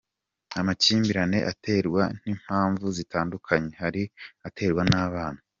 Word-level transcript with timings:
Amakimbirane 0.59 1.39
aterwa 1.51 2.03
n’impamvu 2.23 2.85
zitandukanye, 2.97 3.71
hari 3.81 4.03
aterwa 4.47 4.81
n’abana. 4.91 5.39